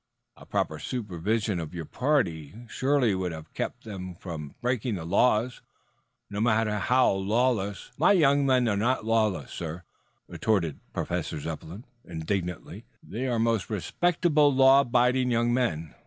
[0.35, 5.61] "A proper supervision of your party surely would have kept them from breaking the laws,
[6.27, 9.83] no matter how lawless" "My young men are not lawless, sir,"
[10.27, 12.83] retorted Professor Zepplin indignantly.
[13.03, 15.93] "They are most respectable, law abiding young men.